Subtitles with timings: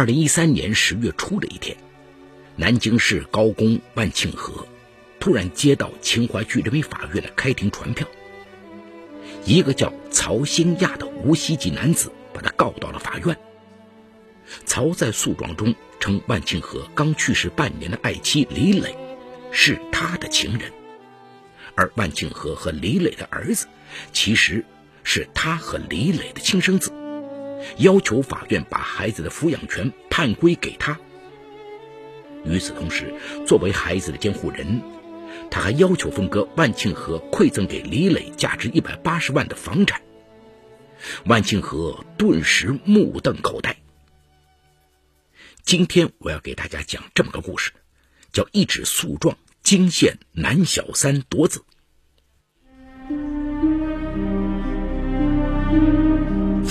[0.00, 1.76] 二零一三年十月初的一天，
[2.56, 4.66] 南京市高工万庆和
[5.18, 8.08] 突然接到秦淮区人民法院的开庭传票，
[9.44, 13.36] 一个叫曹新亚的无锡籍男子把他告到了法院。
[14.64, 18.96] 曹在诉状中称，万庆和刚去世半年的爱妻李磊
[19.52, 20.72] 是他的情人，
[21.74, 23.66] 而万庆和和李磊的儿子
[24.14, 24.64] 其实
[25.04, 26.90] 是他和李磊的亲生子，
[27.78, 30.98] 要求法院把孩子的抚养权判归给他。
[32.44, 33.14] 与此同时，
[33.46, 34.80] 作为孩子的监护人，
[35.50, 40.00] 他还要求分割万庆和馈赠给李磊价值一百八十万的房产。
[41.26, 43.76] 万庆和顿时目瞪口呆。
[45.62, 47.72] 今天我要给大家讲这么个故事，
[48.32, 51.62] 叫“一纸诉状惊现男小三夺子”。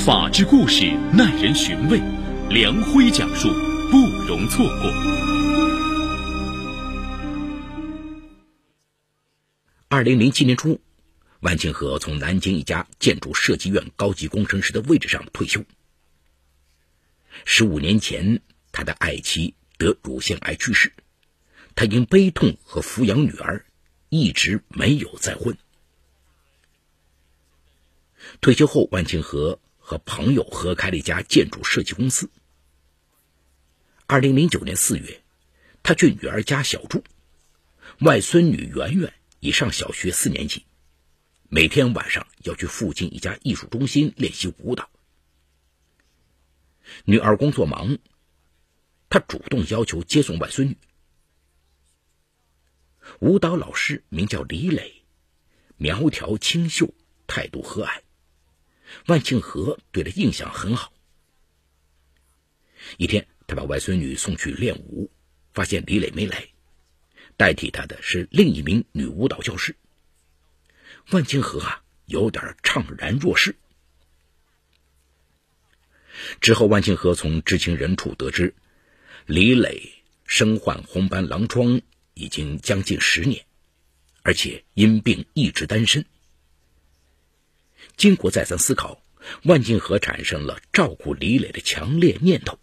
[0.10, 2.00] 法治故事耐人寻味，
[2.50, 3.48] 梁辉讲述
[3.92, 4.92] 不容错过。
[9.88, 10.82] 二零零七年初，
[11.42, 15.64] 万庆和从南京一家建筑设计院高级工程师的位置上退休。
[17.46, 18.42] 十五年前。
[18.72, 20.92] 他的爱妻得乳腺癌去世，
[21.76, 23.64] 他因悲痛和抚养女儿，
[24.10, 25.56] 一直没有再婚。
[28.42, 32.30] 退休后，万庆和和朋友合开了一家建筑设计公司。
[34.06, 35.24] 二零零九年四月，
[35.82, 37.04] 他去女儿家小住，
[38.02, 40.64] 外孙女圆圆已上小学四年级，
[41.48, 44.88] 每天晚上要去附近一家艺术中心练习舞蹈。
[47.06, 47.98] 女儿工作忙。
[49.10, 50.78] 他主动要求接送外孙女。
[53.22, 55.02] 舞蹈老师名叫李磊，
[55.78, 56.94] 苗条清秀，
[57.26, 58.02] 态度和蔼。
[59.08, 60.94] 万庆和对他印象很好。
[62.98, 65.12] 一天，他把外孙女送去练舞，
[65.54, 66.48] 发现李磊没来，
[67.38, 69.76] 代替他的是另一名女舞蹈教师。
[71.12, 73.56] 万庆和啊，有点怅然若失。
[76.42, 78.54] 之后，万庆和从知情人处得知。
[79.26, 81.82] 李磊身患红斑狼疮
[82.14, 83.46] 已经将近十年，
[84.24, 86.06] 而且因病一直单身。
[87.98, 89.04] 经过再三思考，
[89.44, 92.58] 万庆和产生了照顾李磊的强烈念头，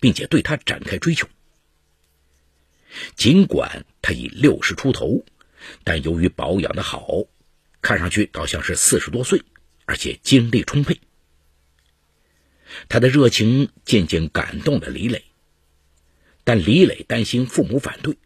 [0.00, 1.28] 并且对他展开追求。
[3.14, 5.24] 尽管他已六十出头，
[5.84, 7.24] 但由于保养的好，
[7.82, 9.42] 看上去倒像是四十多岁，
[9.84, 11.00] 而且精力充沛。
[12.88, 15.24] 他的热情渐渐感动了李磊。
[16.42, 18.16] 但李磊担心父母反对，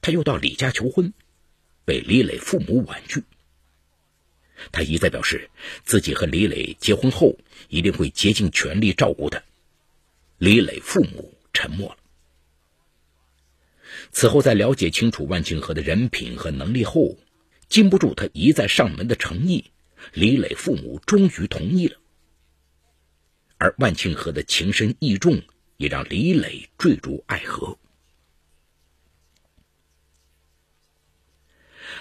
[0.00, 1.12] 他又到李家求婚，
[1.84, 3.24] 被李磊父母婉拒。
[4.72, 5.50] 他一再表示
[5.84, 7.38] 自己和李磊结婚后
[7.68, 9.42] 一定会竭尽全力照顾他。
[10.38, 11.96] 李磊父母沉默了。
[14.10, 17.16] 此后，在了解清楚万庆和的人品和能力后，
[17.68, 19.70] 经不住他一再上门的诚意，
[20.12, 21.98] 李磊父母终于同意了。
[23.58, 25.42] 而万庆和的情深意重。
[25.78, 27.78] 也让李磊坠入爱河。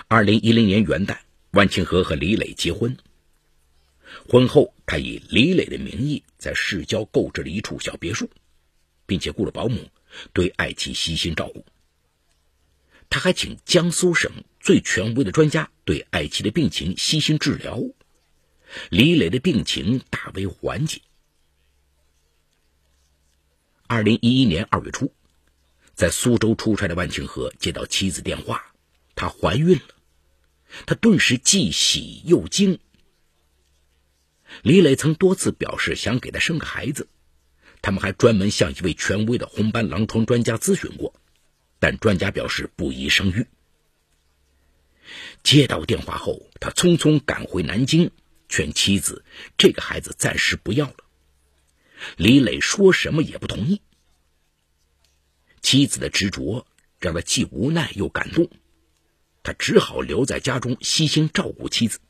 [0.08, 1.20] 二零一零年元旦，
[1.58, 2.96] 万庆和和李磊结婚。
[4.30, 8.30] 婚后，他以李磊的名义在市郊购置了一处小别墅，
[9.08, 9.90] 并且雇了保姆，
[10.34, 11.66] 对爱妻悉心照顾。
[13.10, 17.82] 他还请江苏省最权威的专家对爱妻的病情悉心治疗，
[18.92, 21.02] 李磊的病情大为缓解。
[23.88, 25.12] 二零一一年二月初，
[25.96, 28.64] 在苏州出差的万庆和接到妻子电话，
[29.16, 29.97] 她怀孕了。
[30.86, 32.80] 他顿时既喜又惊。
[34.62, 37.08] 李磊曾多次表示想给他生个孩子，
[37.82, 41.14] 他们还专门向一位权威的红斑狼疮专家咨询过，
[41.80, 43.48] 但专家表示不宜生育。
[45.44, 48.12] 接到电话后，他匆匆赶回南京，
[48.50, 49.24] 劝妻子
[49.58, 50.98] 这个孩子暂时不要了。
[52.16, 53.82] 李磊说什么也不同意。
[55.62, 56.68] 妻子的执着
[57.00, 58.50] 让他既无奈又感动，
[59.48, 62.02] 他只好留在家中悉心照顾妻子。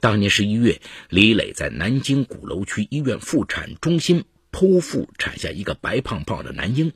[0.00, 6.92] 当年十一月，李磊在南京鼓楼区医院妇产中心剖腹产下一个白胖胖的男婴，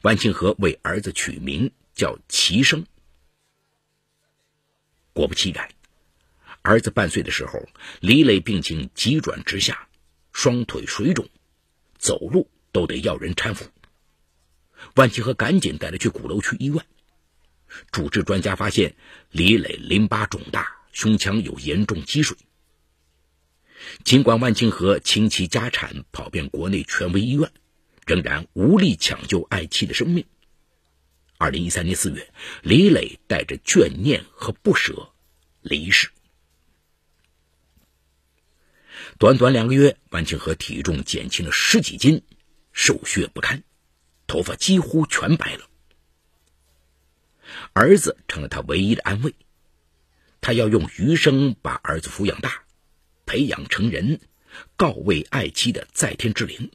[0.00, 2.86] 万庆和为儿子取名叫齐生。
[5.12, 5.68] 果不其然。
[6.62, 7.68] 儿子半岁的时候，
[8.00, 9.86] 李磊病情急转直下，
[10.32, 11.28] 双腿水肿，
[11.98, 13.66] 走路都得要人搀扶。
[14.94, 16.84] 万庆和赶紧带他去鼓楼区医院。
[17.90, 18.94] 主治专家发现
[19.30, 22.36] 李磊淋巴肿大，胸腔有严重积水。
[24.04, 27.50] 尽管万庆和倾其家产跑遍国内权威医院，
[28.06, 30.24] 仍然无力抢救爱妻的生命。
[31.36, 32.32] 二零一三年四月，
[32.62, 35.10] 李磊带着眷念和不舍
[35.60, 36.10] 离世。
[39.18, 42.22] 短短两个月，万庆和体重减轻了十几斤，
[42.72, 43.64] 瘦削不堪，
[44.26, 45.68] 头发几乎全白了。
[47.72, 49.34] 儿子成了他唯一的安慰，
[50.40, 52.64] 他要用余生把儿子抚养大，
[53.26, 54.20] 培养成人，
[54.76, 56.70] 告慰爱妻的在天之灵。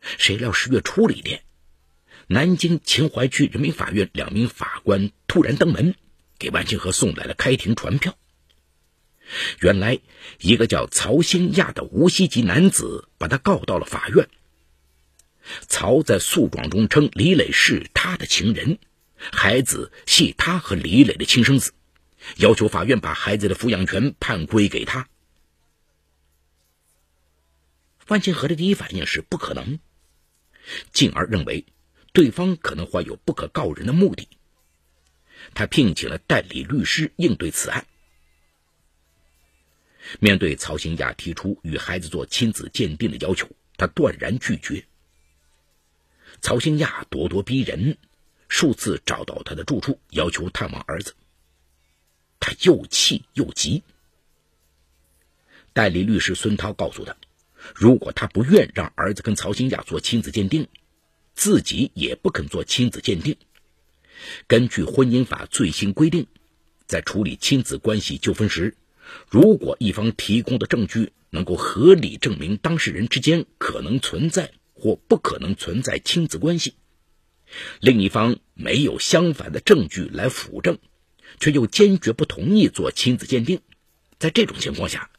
[0.00, 1.42] 谁料十月初的一天，
[2.26, 5.94] 南京秦淮区人民法院两名法官突然登门，
[6.38, 8.16] 给万庆和送来了开庭传票。
[9.60, 10.00] 原来，
[10.40, 14.28] 一个叫曹兴亚的无锡籍男子把他告到了法院。
[15.68, 18.78] 曹在诉状中称李磊是他的情人，
[19.16, 21.72] 孩子系他和李磊的亲生子，
[22.36, 25.08] 要求法院把孩子的抚养权判归给他。
[28.08, 29.78] 万庆和的第一反应是不可能，
[30.92, 31.64] 进而认为
[32.12, 34.28] 对方可能怀有不可告人的目的。
[35.52, 37.86] 他聘请了代理律师应对此案。
[40.20, 44.86] 面对曹新亚提出与孩子做亲子鉴定的要求，他断然拒绝。
[46.44, 47.96] 曹新亚咄咄逼人，
[48.48, 51.14] 数次找到他的住处，要求探望儿子。
[52.38, 53.82] 他又气又急。
[55.72, 57.16] 代理律师孙涛告诉他，
[57.74, 60.68] 如果他不愿让儿子跟曹新亚做亲子鉴定，
[61.32, 63.38] 自己也不肯做亲子鉴定。
[64.46, 66.26] 根据婚姻法最新规定，
[66.86, 68.76] 在处理亲子关系纠纷时，
[69.30, 76.74] 如果一方提供的证据能够合理证明当事人之间可能存在或不可能存在亲子关系，
[77.80, 80.78] 另一方没有相反的证据来辅证，
[81.40, 83.60] 却又坚决不同意做亲子鉴定，
[84.18, 85.10] 在这种情况下，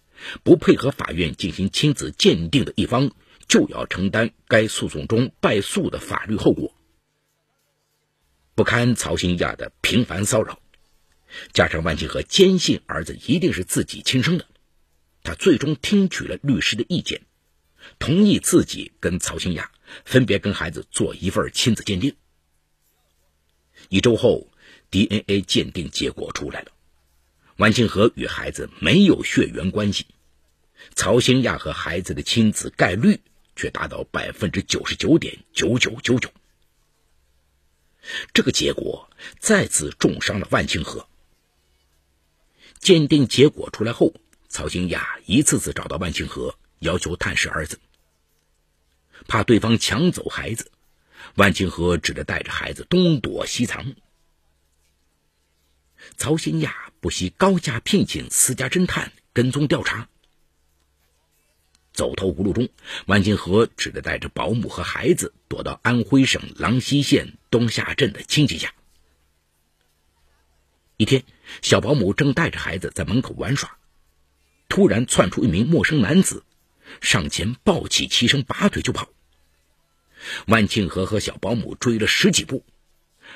[0.44, 3.12] 不配合法院进行亲子鉴定的一方
[3.48, 6.76] 就要承担该诉讼中败诉的法律后果。
[8.54, 10.60] 不堪曹新亚的频繁骚扰。
[11.52, 14.46] 加上万庆和坚信儿子一定是自己亲生的，
[15.22, 17.24] 他最终听取了律师的意见，
[18.00, 19.72] 同意自己跟曹新雅
[20.04, 22.16] 分别跟孩子做一份亲子鉴定。
[23.90, 24.50] 一周后
[24.90, 26.72] ，DNA 鉴定结果出来了，
[27.58, 30.08] 万庆和与孩子没有血缘关系，
[30.96, 33.22] 曹新亚和孩子的亲子概率
[33.56, 36.32] 却达到百分之九十九点九九九九。
[38.34, 39.10] 这个结果
[39.40, 41.08] 再次重伤了万庆和。
[42.80, 44.14] 鉴定结果出来后，
[44.48, 46.56] 曹兴亚一次次找到万庆和，
[46.86, 47.80] 要求探视儿子。
[49.28, 50.72] 怕对方抢走孩子，
[51.36, 53.96] 万庆和只得带着孩子东躲西藏。
[56.16, 60.08] 曹新亚不惜高价聘请私家侦探跟踪调查。
[61.92, 62.70] 走投无路中，
[63.08, 68.74] 万庆和只得带着保姆和孩子躲到安徽省郎溪县东下镇的亲戚家。
[70.98, 71.24] 一天，
[71.62, 73.78] 小保姆正带着孩子在门口玩耍，
[74.68, 76.44] 突然窜出一名陌生男子，
[77.02, 79.10] 上前抱起齐生，拔腿就跑。
[80.48, 82.66] 万庆和和小保姆追了十几步，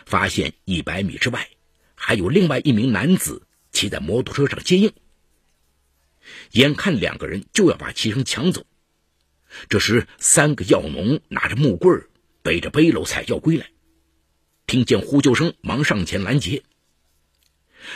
[0.05, 1.49] 发现一百米之外
[1.95, 4.91] 还有另外一名男子骑在摩托车上接应。
[6.51, 8.65] 眼看两个人就要把齐生抢走，
[9.67, 12.07] 这时三个药农拿着木棍
[12.41, 13.69] 背着背篓采药归来，
[14.67, 16.63] 听见呼救声，忙上前拦截。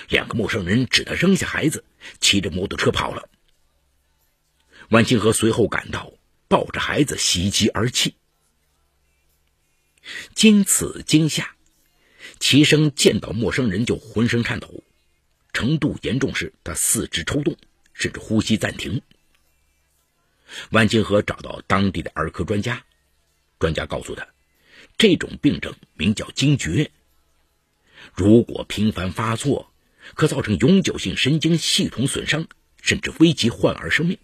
[0.10, 1.84] 两个陌生人只得扔下孩子，
[2.20, 3.30] 骑着摩托车跑了。
[4.94, 6.14] 万庆和随后赶到，
[6.48, 8.14] 抱着孩子喜极而泣。
[10.36, 11.56] 经此惊吓，
[12.40, 14.84] 齐生见到陌生人就浑身颤抖，
[15.52, 17.58] 程度严重时他四肢抽动，
[17.96, 19.02] 甚至呼吸暂停。
[20.70, 22.86] 万庆和找到当地的儿科专家，
[23.58, 24.28] 专家告诉他，
[25.00, 26.92] 这种病症名叫惊厥，
[28.14, 29.74] 如果频繁发作。
[30.16, 32.46] 可造成永久性神经系统损伤，
[32.82, 34.20] 甚至危及患儿生命。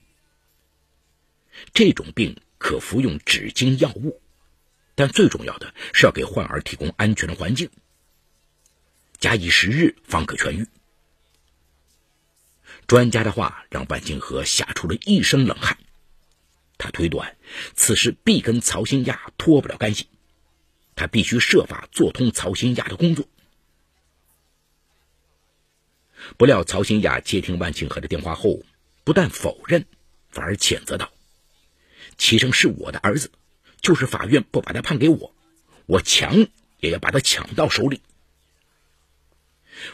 [1.74, 4.22] 这种病可服用止惊药物，
[4.96, 7.70] 但最重要的是要给患儿提供安全的环境。
[9.18, 10.68] 假以时日方可痊愈。
[12.88, 15.78] 专家的话让万金河吓出了一身冷汗，
[16.78, 17.38] 他推断
[17.76, 20.08] 此事必跟曹新亚脱不了干系，
[20.96, 23.28] 他必须设法做通曹新亚的工作。
[26.38, 28.64] 不料曹新雅接听万庆和的电话后，
[29.04, 29.86] 不但否认，
[30.30, 31.12] 反而谴责道
[32.18, 33.32] ：“齐生是我的儿子，
[33.82, 35.34] 就是法院不把他判给我，
[35.86, 36.48] 我抢
[36.80, 38.02] 也要把他抢到手里。”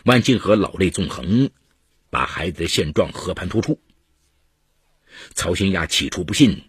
[0.03, 1.51] 万庆和老泪纵横，
[2.09, 3.79] 把孩子的现状和盘托出。
[5.35, 6.63] 曹新亚起初不信，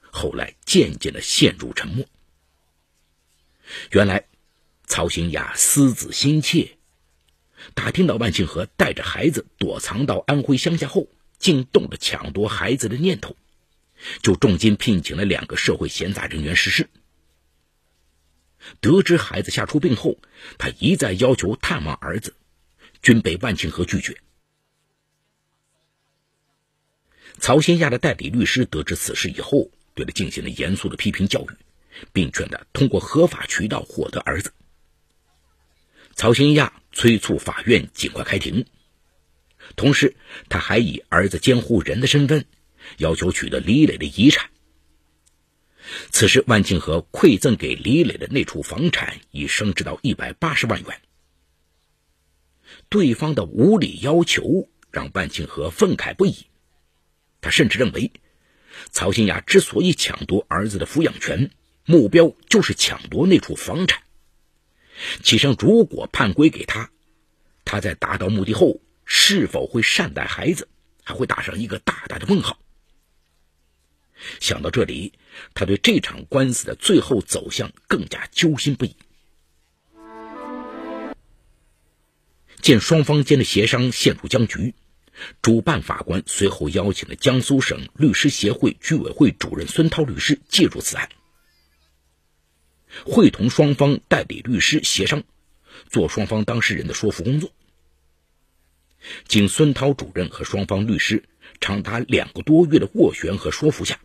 [0.00, 2.06] 后来渐渐的陷入沉默。
[3.90, 4.26] 原来，
[4.86, 6.78] 曹新亚思子心切，
[7.74, 11.08] 打听到万庆和带着孩子躲藏到安徽乡下后，
[11.38, 13.36] 竟动了抢夺孩子的念头，
[14.22, 16.88] 就重金聘请了两个社会闲杂人员实施。
[18.80, 20.18] 得知孩子吓出病后，
[20.58, 22.34] 他一再要求探望儿子，
[23.02, 24.18] 均被万庆和拒绝。
[27.38, 31.48] 曹新亚的代理律师得知此事以后，对他进行了严肃的批评教育，
[32.12, 34.52] 并劝他通过合法渠道获得儿子。
[36.14, 38.66] 曹新亚催促法院尽快开庭，
[39.76, 40.16] 同时
[40.48, 42.46] 他还以儿子监护人的身份，
[42.98, 44.50] 要求取得李磊的遗产。
[46.10, 51.00] 此时，万庆和馈赠给李磊的那处房产已升值到一百八十万元。
[52.88, 56.46] 对方的无理要求让万庆和愤慨不已。
[57.40, 58.12] 他甚至认为，
[58.90, 61.50] 曹新雅之所以抢夺儿子的抚养权，
[61.84, 64.02] 目标就是抢夺那处房产。
[65.22, 66.90] 其实，如果判归给他，
[67.66, 70.68] 他在达到目的后是否会善待孩子，
[71.02, 72.58] 还会打上一个大大的问号。
[74.40, 75.12] 想到这里，
[75.54, 78.96] 他对这场官司的最后走向更加揪心不已。
[82.60, 84.74] 见双方间的协商陷入僵局。
[85.42, 91.08] 主办法官随后邀请了江苏省律师协会居委会主任孙涛律师介入此案，
[93.06, 95.22] 会同双方代理律师协商，
[95.88, 97.52] 做双方当事人的说服工作。
[99.28, 101.22] 经孙涛主任和双方律师
[101.60, 104.00] 长达两个多月的斡旋和说服下，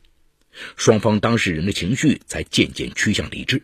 [0.76, 3.64] 双方当事人的情绪才渐渐趋向理智。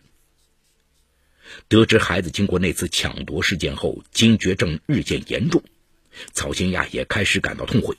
[1.68, 5.62] 得知孩子经过那次抢夺事件后，惊厥症日渐严重。
[6.32, 7.96] 曹新亚也开始感到痛悔，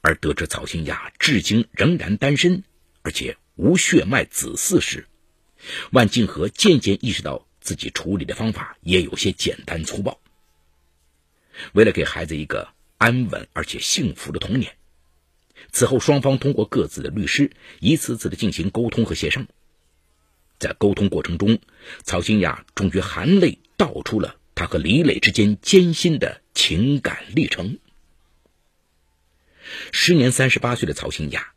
[0.00, 2.64] 而得知曹新亚至今仍然单身，
[3.02, 5.06] 而且无血脉子嗣时，
[5.92, 10.18] 万静和渐渐意识到自己处理的方法也有些简单粗暴。
[11.72, 14.74] 为了给孩子一个安稳而且幸福的童年，
[15.72, 17.50] 此后双方通过各自的律师
[17.80, 19.46] 一次次的进行沟通和协商。
[20.58, 21.58] 在沟通过程中，
[22.02, 26.42] 曹新亚终于含泪道出了他和李磊之间艰辛的。
[26.52, 27.78] 情感历程。
[29.92, 31.54] 时年三十八岁的曹新雅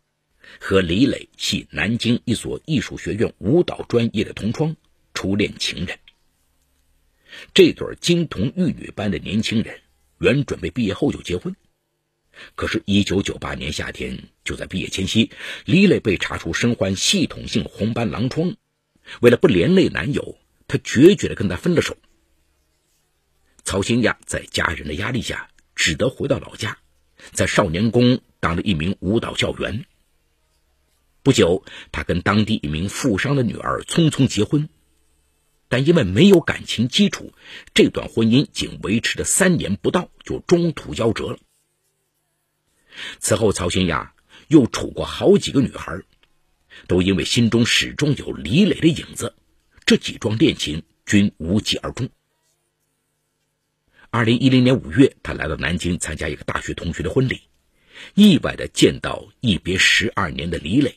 [0.62, 4.78] 和李磊系南京一所艺术学院舞蹈专业的同窗，
[5.14, 6.00] 初恋情人。
[7.54, 9.82] 这对金童玉女般的年轻人，
[10.20, 11.54] 原准备毕业后就结婚，
[12.56, 15.32] 可是，一九九八年夏天，就在毕业前夕，
[15.66, 18.56] 李磊被查出身患系统性红斑狼疮，
[19.22, 20.38] 为了不连累男友，
[20.68, 21.96] 他决绝的跟他分了手。
[23.64, 26.78] 曹新亚在家人的压力下，只得回到老家，
[27.32, 29.86] 在少年宫当了一名舞蹈教员。
[31.22, 34.68] 不久，他跟当地一名富商的女儿匆匆结婚，
[35.70, 37.34] 但因为没有感情基础，
[37.74, 41.38] 这段婚姻仅维持了三年不到，就中途夭折了。
[43.20, 44.14] 此后，曹新亚
[44.48, 46.02] 又处过好几个女孩，
[46.88, 49.36] 都因为心中始终有李磊的影子，
[49.86, 52.10] 这几桩恋情均无疾而终。
[54.10, 57.42] 二零一零年五月，他来到南京参加一个大学同学的婚礼，
[58.14, 60.96] 意外的见到一别十二年的李磊。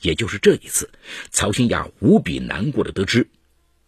[0.00, 0.90] 也就是这一次，
[1.30, 3.28] 曹新亚无比难过的得知，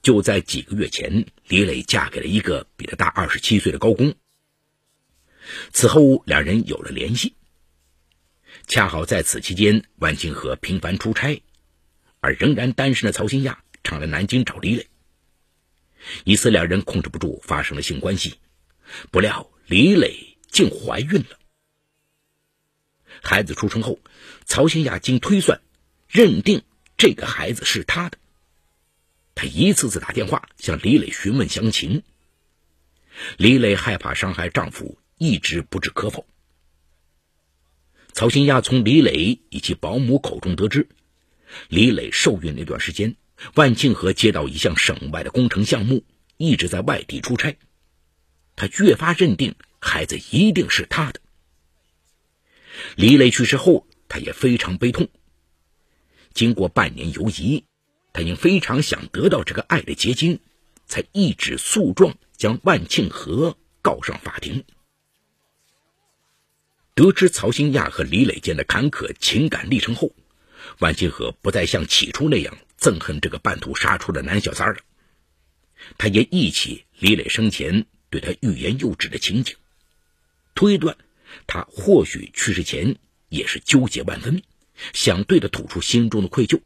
[0.03, 4.15] 就在几个月前，李磊嫁给了一个比他大二十七岁的高工。
[5.73, 7.35] 此后，两人有了联系。
[8.67, 11.43] 恰好在此期间，万清河频繁出差，
[12.21, 14.89] 而仍然单身的曹新亚常来南京找李磊。
[16.25, 18.39] 一次，两人控制不住发生了性关系，
[19.11, 21.39] 不料李磊竟怀孕了。
[23.23, 24.01] 孩子出生后，
[24.45, 25.61] 曹新亚经推算，
[26.09, 26.63] 认定
[26.97, 28.19] 这个孩子是他的。
[29.35, 32.03] 她一次次打电话向李磊询问详情。
[33.37, 36.27] 李磊害怕伤害丈夫，一直不置可否。
[38.13, 40.87] 曹新亚从李磊以及保姆口中得知，
[41.69, 43.17] 李磊受孕那段时间。
[43.55, 46.05] 万庆和接到一项省外的工程项目，
[46.37, 47.57] 一直在外地出差。
[48.55, 51.21] 他越发认定孩子一定是他的。
[52.95, 55.09] 李磊去世后，他也非常悲痛。
[56.35, 57.65] 经过半年犹疑，
[58.13, 60.41] 他因非常想得到这个爱的结晶，
[60.87, 64.65] 才一纸诉状将万庆和告上法庭。
[66.95, 70.13] 得知曹新亚和李磊间的坎坷情感历程后，
[70.79, 72.57] 万金河不再像起初那样。
[72.79, 74.77] 憎恨这个半途杀出的男小三了，
[75.97, 79.57] 他也忆起李磊生前对他欲言又止的情景，
[80.55, 80.99] 推断
[81.47, 82.97] 他或许去世前
[83.31, 84.43] 也是纠结万分，
[84.93, 86.61] 想对着吐出心中的愧疚。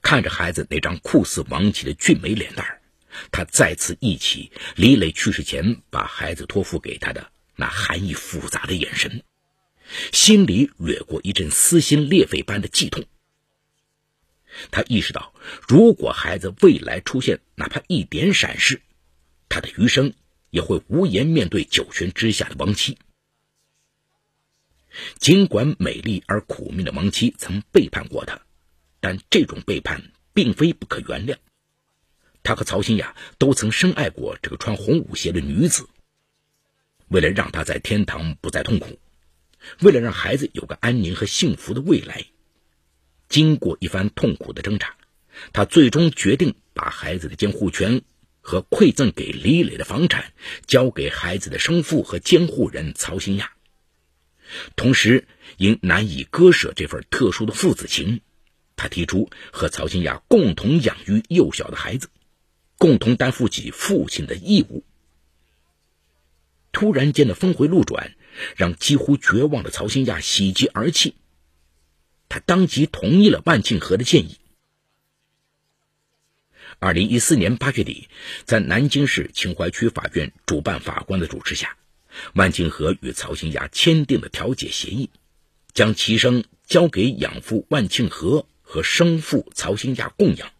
[0.00, 2.80] 看着孩子那张酷似王琦的俊美脸蛋
[3.30, 9.24] 他再次忆起李磊去世前把孩子托付给他的那含义复杂的眼神，
[10.12, 13.04] 心里掠过一阵撕心裂肺般的悸痛。
[14.70, 15.34] 他意识到，
[15.66, 18.80] 如果孩子未来出现哪怕一点闪失，
[19.48, 20.14] 他的余生
[20.50, 22.98] 也会无颜面对九泉之下的亡妻。
[25.18, 28.40] 尽管美丽而苦命的亡妻曾背叛过他，
[29.00, 31.36] 但这种背叛并非不可原谅。
[32.42, 35.88] 他和曹新雅都曾深爱过这个穿红舞鞋的女子。
[37.08, 38.98] 为了让他在天堂不再痛苦，
[39.80, 42.26] 为了让孩子有个安宁和幸福的未来，
[43.28, 44.96] 经过一番痛苦的挣扎，
[45.52, 48.02] 他最终决定把孩子的监护权
[48.40, 50.32] 和馈赠给李磊的房产
[50.66, 53.52] 交给孩子的生父和监护人曹新亚。
[54.76, 58.20] 同时，因难以割舍这份特殊的父子情，
[58.76, 62.08] 他提出和曹新亚共同养育幼小的孩子。
[62.78, 64.84] 共同担负起父亲的义务。
[66.76, 68.12] 突然间的峰回路转，
[68.54, 71.14] 让几乎绝望的曹新亚喜极而泣。
[72.28, 74.36] 他当即同意了万庆和的建议。
[76.78, 78.10] 二零一四年八月底，
[78.44, 81.78] 在南京市秦淮区法院主办法官的主持下，
[82.34, 85.08] 万庆和与曹新亚签订了调解协议，
[85.72, 90.52] 将齐生交给养父万庆和和生父曹新亚供养。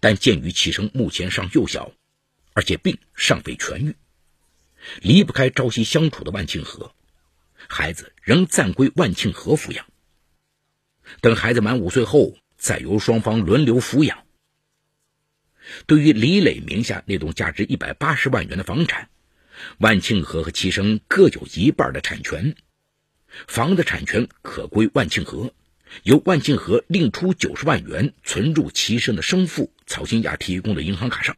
[0.00, 1.92] 但鉴于齐生目前尚幼小，
[2.54, 3.94] 而且病尚未痊愈，
[5.00, 6.94] 离不开朝夕相处的万庆和，
[7.68, 9.86] 孩子仍暂归万庆和抚养。
[11.20, 14.24] 等孩子满五岁后，再由双方轮流抚养。
[15.86, 19.08] 对于李磊名下那栋价值一百八十万元的房产，
[19.78, 22.56] 万庆和和齐生各有一半的产权，
[23.46, 25.52] 房子产权可归万庆和。
[26.04, 31.36] 由万庆和另出九十万元存入齐生的生父曹新亚提供的银行卡上，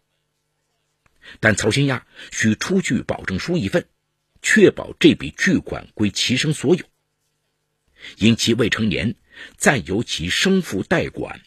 [1.40, 3.86] 但曹新亚需出具保证书一份，
[4.42, 6.84] 确保这笔巨款归齐生所有。
[8.18, 9.16] 因其未成年，
[9.56, 11.40] 暂由其生父代管，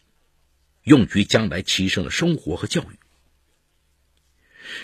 [0.84, 3.00] 用于将来齐生的生活和教育。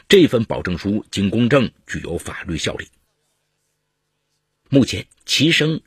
[0.07, 2.87] 这份保证书经公证，具有法律效力。
[4.69, 5.81] 目前，齐生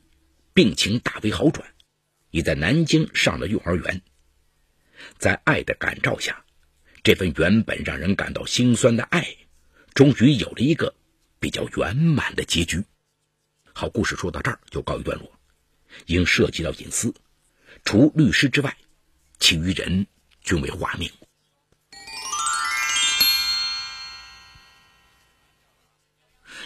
[0.52, 1.72] 病情大为好转。
[2.33, 4.02] 已在南京上了幼儿园，
[5.16, 6.44] 在爱的感召下，
[7.06, 9.36] 这份原本让人感到心酸的爱，
[9.94, 10.96] 终于有了一个
[11.38, 12.82] 比较圆满的结局。
[13.72, 15.30] 好，故事说到这儿就告一段落。
[16.06, 17.14] 因涉及到隐私，
[17.84, 18.76] 除律师之外，
[19.38, 20.08] 其余人
[20.42, 21.08] 均为化名。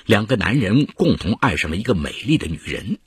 [0.07, 2.99] 两个男人共同爱上了一个美丽的女人。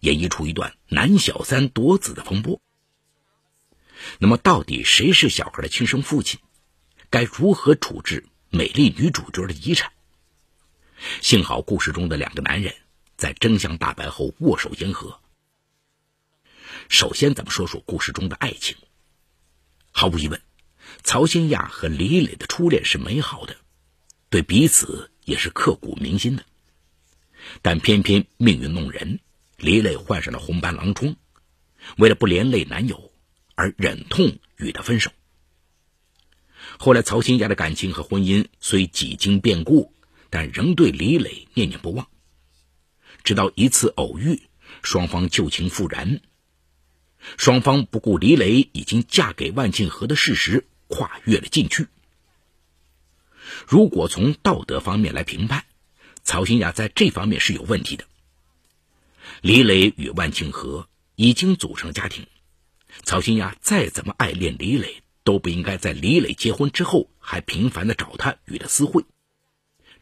[0.00, 2.62] 演绎出一段男小三夺子的风波。
[4.18, 6.40] 那么，到底谁是小孩的亲生父亲？
[7.12, 9.92] 该如何处置美丽女主角的遗产？
[11.20, 12.74] 幸好故事中的两个男人
[13.18, 15.20] 在真相大白后握手言和。
[16.88, 18.78] 首先，咱们说说故事中的爱情。
[19.90, 20.40] 毫无疑问，
[21.02, 23.58] 曹新亚和李磊的初恋是美好的，
[24.30, 26.46] 对彼此也是刻骨铭心的。
[27.60, 29.20] 但偏偏命运弄人。
[29.58, 31.14] 李磊患上了红斑狼疮，
[31.98, 33.12] 为了不连累男友，
[33.54, 35.12] 而忍痛与他分手。
[36.78, 39.92] 后来，曹新亚的感情和婚姻虽几经变故，
[40.30, 42.08] 但仍对李磊念念不忘。
[43.22, 44.42] 直到一次偶遇，
[44.82, 46.20] 双方旧情复燃。
[47.36, 51.86] 双方不顾李磊已经嫁给万庆和的事实，跨越了禁区。
[53.68, 55.64] 如果从道德方面来评判，
[56.24, 58.04] 曹新亚在这方面是有问题的。
[59.40, 62.26] 李磊与万庆和已经组成家庭，
[63.04, 69.04] 曹新亚再怎么爱恋李磊，都不应该在李磊结婚之后还频繁的找他与他私会，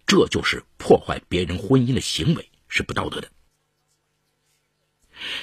[0.07, 3.31] 这就是破坏别人婚姻的行为，是不道德的。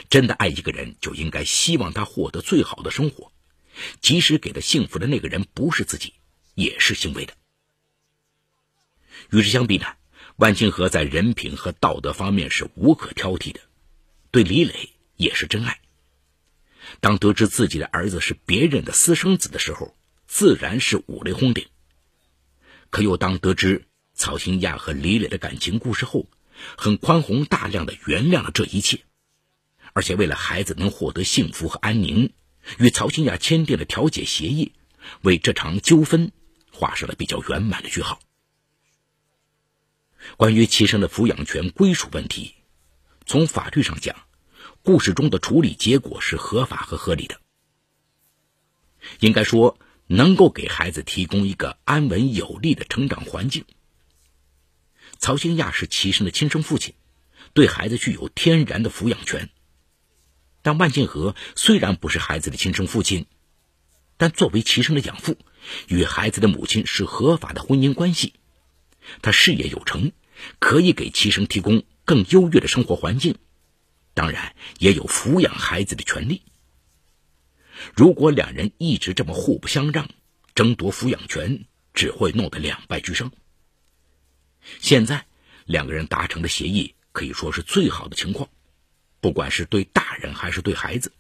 [0.10, 3.32] 真的爱一个人，就应该希望他获得最好的生活，
[4.02, 6.14] 即使给他幸福的那个人不是自己，
[6.56, 7.34] 也是欣慰的。
[9.32, 9.86] 与之相比呢，
[10.38, 13.60] 万庆和在人品和道德方面是无可挑剔的。
[14.32, 15.80] 对李磊也是真爱。
[17.00, 19.96] 当得知自己的儿子是别人的私生子的时候，
[20.28, 21.68] 自然是五雷轰顶。
[22.90, 26.28] 可又当得知曹新亚和李磊的感情故事后，
[26.78, 29.02] 很宽宏大量的原谅了这一切，
[29.94, 32.34] 而且为了孩子能获得幸福和安宁，
[32.80, 34.74] 与曹新亚签订了调解协议，
[35.22, 36.32] 为这场纠纷
[36.72, 38.20] 画上了比较圆满的句号。
[40.36, 42.56] 关于齐生的抚养权归属问题。
[43.26, 44.16] 从法律上讲，
[44.88, 47.42] 故事中的处理结果是合法和合理的。
[49.20, 53.66] 应该说，能够给孩子提供一个安稳有利的成长环境。
[55.20, 56.94] 曹兴亚是齐生的亲生父亲，
[57.52, 59.50] 对孩子具有天然的抚养权。
[60.62, 63.26] 但万庆和虽然不是孩子的亲生父亲，
[64.16, 65.36] 但作为齐生的养父，
[65.90, 68.36] 与孩子的母亲是合法的婚姻关系。
[69.22, 70.14] 他事业有成，
[70.60, 73.36] 可以给齐生提供更优越的生活环境，
[74.18, 76.42] 当然也有抚养孩子的权利。
[77.94, 80.10] 如果两人一直这么互不相让，
[80.56, 83.32] 争夺抚养权，只会弄得两败俱伤。
[84.80, 85.28] 现在
[85.66, 88.50] 两个人达成的协议可以说是最好的情况，
[89.22, 91.14] 不管是对大人还是对孩子，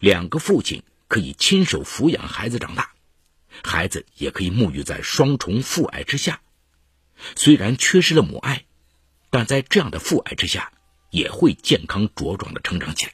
[0.00, 2.90] 两个父亲可以亲手抚养孩子长大，
[3.62, 6.40] 孩子也可以沐浴在双重父爱之下。
[7.36, 8.64] 虽然缺失了母爱，
[9.30, 10.72] 但在这样的父爱之下，
[11.12, 13.12] 也会健康茁壮的成长起来。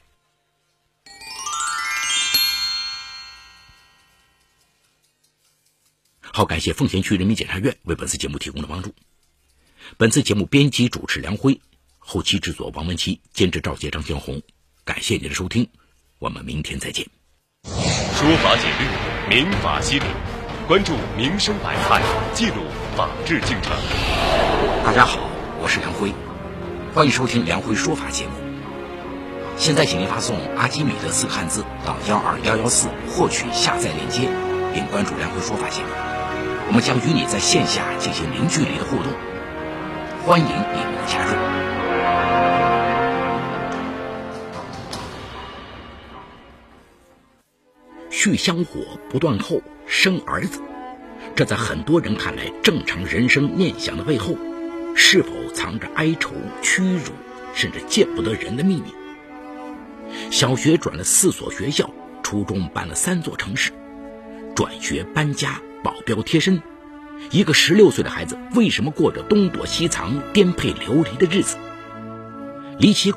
[6.21, 8.95] 好，感谢奉贤区人民检察院为本次节目提供的帮助。
[9.97, 11.59] 本次节目编辑主持梁辉，
[11.97, 14.41] 后期制作王文琪，监制赵杰、张建红。
[14.85, 15.67] 感谢您的收听，
[16.19, 17.05] 我们明天再见。
[17.63, 20.05] 说法解律，民法析理，
[20.67, 22.01] 关注民生百态，
[22.33, 22.63] 记录
[22.95, 23.75] 法治进程。
[24.85, 25.29] 大家好，
[25.61, 26.13] 我是梁辉，
[26.91, 28.31] 欢迎收听梁辉说法节目。
[29.57, 34.27] 现在，请您发送“阿基米德”四个汉字到幺二幺幺四获取下载链接，
[34.73, 35.89] 并关注梁辉说法节目。
[36.67, 39.13] 我们将与你在线下进行零距离的互动，
[40.25, 41.35] 欢迎你们的加入。
[48.09, 50.59] 续香火不断后生儿子，
[51.35, 54.35] 这在很多人看来正常人生念想的背后，
[54.95, 57.11] 是否藏着哀愁、屈辱，
[57.55, 58.93] 甚至见不得人的秘密？
[60.31, 61.89] 小学转了四所学校，
[62.23, 63.71] 初中搬了三座城市，
[64.55, 65.61] 转学搬家。
[65.81, 66.61] 保镖贴身，
[67.31, 71.55] 一个十六岁的孩子为什么过着东躲西藏、颠沛流离的日子？
[72.77, 73.07] 离奇。